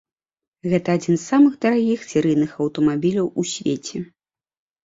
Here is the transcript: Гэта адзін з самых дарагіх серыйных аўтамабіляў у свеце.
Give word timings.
Гэта 0.71 0.95
адзін 0.99 1.13
з 1.17 1.23
самых 1.31 1.53
дарагіх 1.65 2.07
серыйных 2.13 2.57
аўтамабіляў 2.65 3.27
у 3.45 3.47
свеце. 3.55 3.97